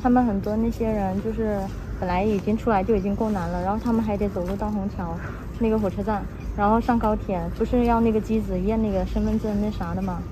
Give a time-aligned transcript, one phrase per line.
[0.00, 1.58] 他们很多那些人就是
[1.98, 5.18] 本来已经出来就已经够难了，然后他们还得走路到虹桥
[5.58, 6.24] 那个火车站，
[6.56, 10.22] 然后上高铁，不是要那个机子验那个身份证那啥的吗？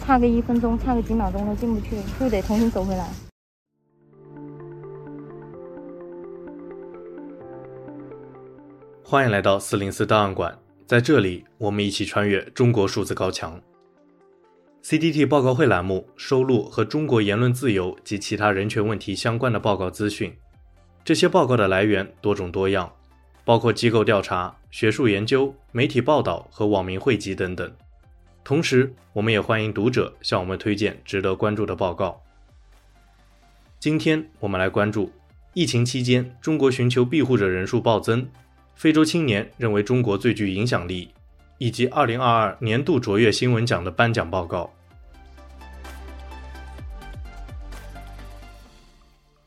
[0.00, 3.06] 差个一分钟，差个几秒钟都进不去，就得重新走回来。
[9.04, 13.60] 欢迎来到四零四档案馆，在这里我们一起穿越中国数字高墙。
[14.84, 20.36] CDT 报告会栏目收录和中国言论自由及其他人权问题相关的报告资讯，
[21.02, 22.92] 这些报告的来源多种多样，
[23.46, 27.74] 包括机构调查、学术研究、媒体报道和网民汇集等等。
[28.44, 32.20] 同时，我们也欢迎读者向我们推荐值得关注的报告。
[33.80, 35.10] 今天我们来关注
[35.54, 38.28] 疫情期间中国寻求庇护者人数暴增，
[38.74, 41.08] 非洲青年认为中国最具影响力。
[41.58, 44.68] 以及二零二二年度卓越新闻奖的颁奖报告。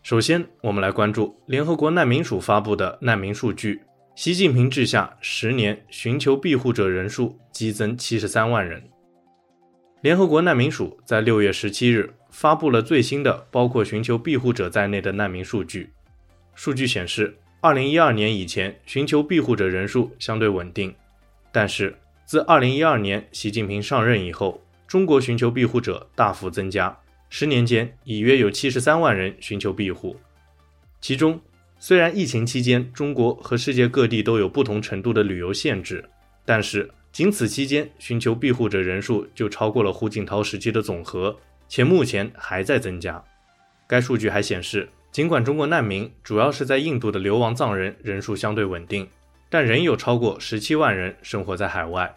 [0.07, 3.81] 首先，我们来关注联合国难民署发布的难民数据：
[4.15, 8.81] 习近平治下十年，寻求庇护者人数激增七十三万人。
[9.99, 15.91] 联合国难民署在六月十七日发布了最新的包括寻求庇护者在内的难民数据。
[16.55, 20.95] 数据显示，二零一二年以前寻求庇护者人数相对稳定，
[21.51, 26.97] 但是，自二零一二年习近平上任以后，中国寻求庇护者大幅增加，
[27.29, 30.15] 十年间已约有七十三万人寻求庇护。
[31.01, 31.39] 其中，
[31.79, 36.03] 虽然疫情期间中国和世界各地都有不同程度的旅游限制，
[36.45, 43.23] 但是仅此期间寻求庇护者人数就超过了胡锦涛时期的总和，且目前还在增加。
[43.87, 49.07] 该数据还显示，尽管中国难民主要是在印度的流亡藏人人数相对稳定。
[49.49, 52.13] 但仍有超过十七万人生活在海外。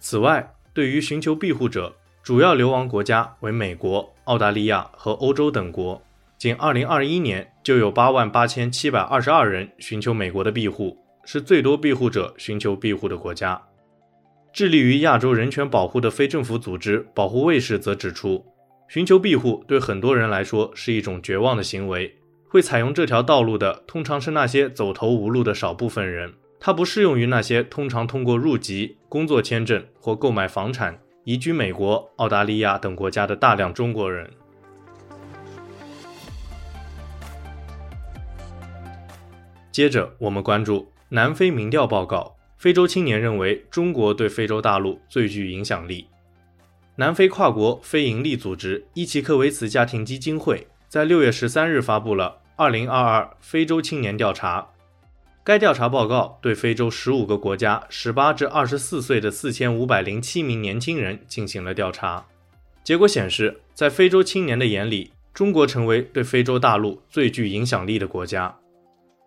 [0.00, 6.00] 此外，对于寻求庇护者，主要流亡国家为美国、澳大利亚和欧洲等国。
[6.38, 13.60] 仅2021年就有8万8722人寻求美国的庇护，是最多庇护者寻求庇护的国家。
[14.52, 18.44] 致力于亚洲人权保护的非政府组织保护卫士则指出，
[18.88, 22.14] 寻求庇护对很多人来说是一种绝望的行为。
[22.48, 26.32] 会采用这条道路的，通常是那些走投无路的少部分人。
[26.60, 34.30] 它不适用于那些通常通过入籍、工作签证或购买房产移居美国、澳大利亚等国家的大量中国人。
[39.72, 46.06] 接着，我们关注南非民调报告：非洲青年认为中国对非洲大陆最具影响力。
[46.94, 54.64] 南非跨国非营利组织伊奇克维茨家庭基金会在六月十三日发布了二零二二非洲青年调查。
[55.46, 62.26] 该调查报告对非洲十五个国家十八至二十四岁的四千五百零七名年轻人进行了调查，
[62.82, 68.52] 结果显示，在非洲青年的眼里，中国成为对非洲大陆最具影响力的国家。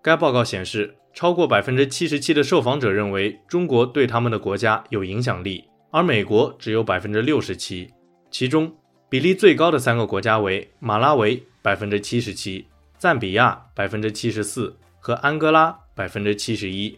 [0.04, 7.90] 该报告显示，超过百分之七十七的受访者认为中国对他们的国家有影响力，而美国只有百分之六十七。
[8.30, 8.70] 其中，
[9.08, 15.80] 比例最高的三个国家为马拉维百分之七十七、赞比亚百分之七十四和安哥拉。
[16.00, 16.98] 百分之七十一，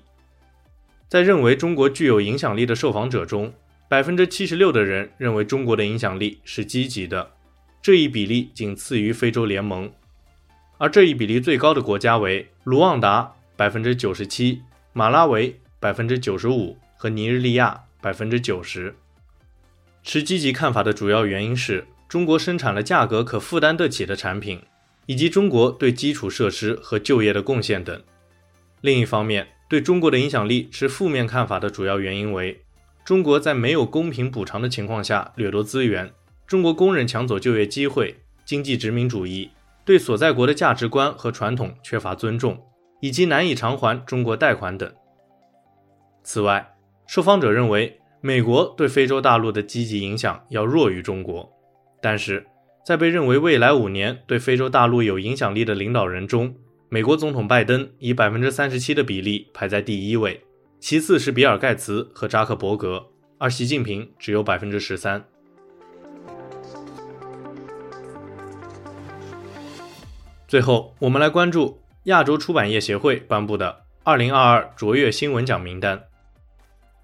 [1.09, 3.51] 在认为中国具有影响力的受访者中，
[3.89, 7.31] 百分之七十六的人认为中国的影响力是积极的，
[7.81, 9.91] 这一比例仅次于非洲联盟，
[10.78, 14.61] 而这一比例最高的国家为卢旺达百分之九十七、
[14.94, 18.94] 马拉维百分之九十五和尼日利亚百分之九十。
[20.03, 24.61] 持积极看法的主要原因是中国生产了价格可负担得起的产品，
[25.07, 28.00] 以及中国对基础设施和就业的贡献等。
[28.81, 32.62] 另一方面，对中国的影响力持负面看法的主要原因为，
[33.06, 36.12] 中国在没有公平补偿的情况下掠夺资源，
[36.47, 39.52] 中国工人抢走就业机会，经济殖民主义，
[39.86, 42.59] 对所在国的价值观和传统缺乏尊重，
[43.02, 44.91] 以及难以偿还中国贷款等。
[46.24, 46.75] 此外，
[47.08, 51.52] 受访者认为，美国对非洲大陆的积极影响要弱于中国，
[52.02, 52.46] 但是
[52.86, 56.53] 在被认为未来五年对非洲大陆有影响力的领导人中，
[56.93, 60.41] 美国总统拜登以百分之三十七的比例排在第一位，
[60.82, 63.08] 其次是比尔盖茨和扎克伯格，
[63.38, 65.23] 而习近平只有百分之十三。
[70.49, 76.03] 最后，我们来关注亚洲出版业协会颁布的二零二二卓越新闻奖名单。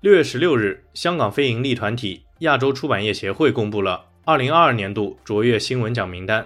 [0.01, 6.45] 六月十六日，香港非营利团体亚洲出版业协会公布了二零二二年度卓越新闻奖名单。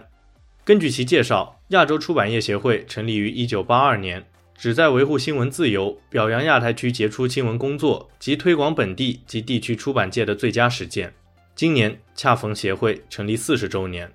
[0.64, 4.24] 根据其介绍，亚洲出版业协会成立于一九八二年，
[4.56, 11.12] 旨在维护新闻自由，表扬亚太区杰出新闻工作及推广本地及地区出版界的最佳实践。
[11.56, 14.12] 今年恰逢协会成立四十周年。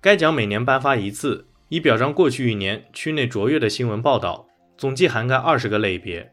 [0.00, 4.46] 该奖每年颁发一次，以表彰过去一年区内卓越的新闻报道，
[4.78, 6.32] 总计涵盖二十个类别，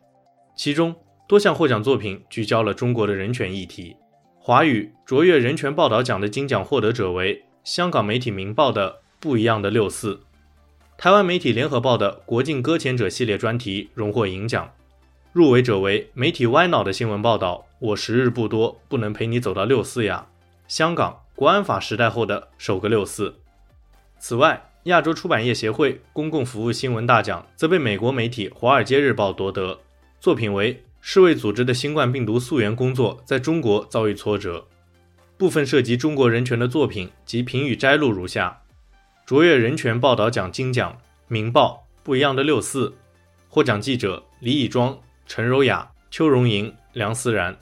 [0.56, 0.96] 其中
[1.28, 3.98] 多项获奖作品聚焦了中国的人权议题。
[4.40, 10.14] 华语卓越人权报道奖的金奖获得者为香港媒体《明报》的《不一样的六四》，
[11.00, 14.72] 台湾媒体《联合报》的《国境搁浅者》系列专题荣获银奖。
[15.34, 20.28] 入围者为媒体歪脑的新闻报道，我时日不多，不能陪你走到六四呀。
[20.68, 23.34] 香港国安法时代后的首个六四。
[24.20, 29.80] 此外，亚洲出版业协会公共服务新闻大奖则被美国媒体《华尔街日报》夺得，
[30.20, 34.68] 作品为世卫组织的新冠病毒溯源工作在中国遭遇挫折。
[35.38, 38.62] 部分涉及中国人权的作品及评语摘录如下：
[39.26, 40.92] 卓越人权报道奖金奖，
[41.28, 42.94] 《明报》不一样的六四，
[43.50, 44.98] 获奖记者李以庄。
[45.28, 47.58] 陈柔雅、邱荣莹、梁思然。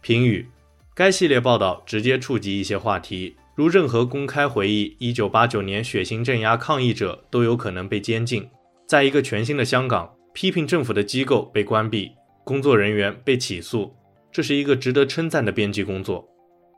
[0.00, 0.48] 评语：
[0.94, 8.48] 该系列报道直接触及一些话题，如任何公开回忆1989年血腥镇压抗议者都有可能被监禁。
[8.88, 12.10] 在一个全新的香港，批评政府的机构被关闭，
[12.42, 13.94] 工作人员被起诉，
[14.32, 16.26] 这是一个值得称赞的编辑工作。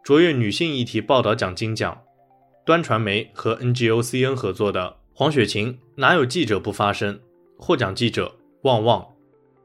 [0.07, 2.01] 卓越女性议题报道奖金奖，
[2.65, 7.19] 端传媒和 NGOCN 合作的黄雪晴哪有记者不发声？
[7.59, 8.33] 获奖记者
[8.63, 9.05] 旺旺。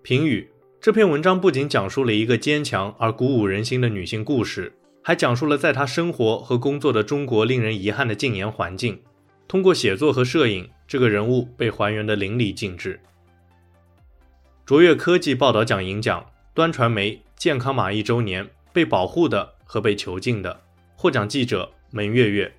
[0.01, 0.49] 评语：
[0.81, 8.99] 这篇文章不仅讲述了一个坚强而鼓舞人心的女性故事，还讲述了在她生活和工作的中国令人遗憾的禁言环境。
[9.47, 12.99] 通过写作和摄影，这个人物被还原得淋漓尽致。
[14.65, 20.61] 卓越科技报道奖银奖，端传媒健康码一周年，被保护的和被囚禁的。
[20.97, 22.51] 获奖记者门月月。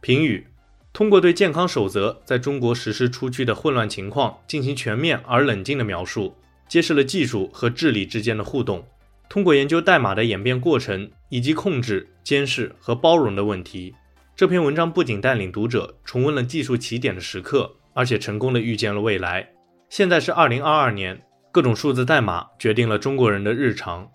[0.00, 0.46] 评语：
[0.92, 6.36] 通过对健康守则在中国实施初期的混乱情况进行全面而冷静的描述。
[6.68, 8.86] 揭示了技术和治理之间的互动，
[9.28, 13.92] 通过研究代码的演变过程以及控制、监视和包容的问题，
[14.36, 19.48] 这篇文章不仅带领读者重温了技术起点的时刻，而且成功地预见了未来。
[19.88, 21.20] 现在是二零二二年，
[21.50, 24.08] 各种数字代码决定了中国人的日常。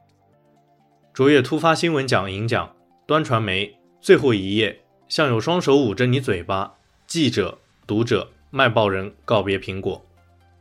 [1.14, 2.74] 卓越突发新闻奖银奖，
[3.06, 6.74] 端传媒最后一页，像有双手捂着你嘴巴。
[7.06, 10.06] 记者、读者、卖报人告别苹果。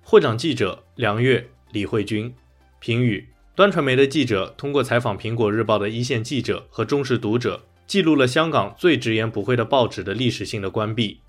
[0.02, 1.49] 获奖记者梁月。
[1.70, 2.35] 李慧君，
[2.81, 11.20] 评语：端传媒的记者通过采访《苹果日报》的一线记者和忠实读者，记录了香港最直言不讳的报纸的历史性的关闭。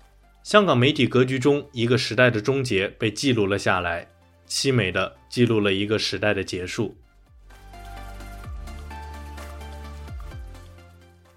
[0.42, 4.08] 香港媒体格局中一个时代的终结被记录了下来，
[4.48, 6.96] 凄美的记录了一个时代的结束。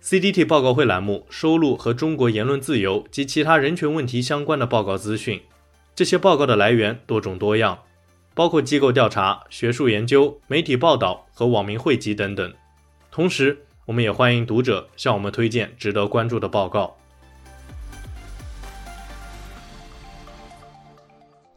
[0.05, 5.41] CDT 报告会栏目收录和中国言论自由及其他人权问题相关的报告资讯，
[5.95, 7.79] 这些报告的来源多种多样。
[8.35, 12.53] 包括机构调查、学术研究、媒体报道和网民汇集等等。
[13.09, 13.57] 同时，
[13.87, 16.95] 我们也欢迎读者向我们推荐值得关注的报告。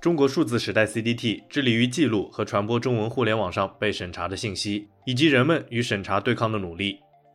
[0.00, 7.00] 中国数字时代 CDT 致力于记录和传播中文互联网上被审查的信息，以及人们与审查对抗的努力。